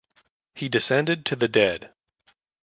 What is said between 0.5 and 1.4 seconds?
He descended to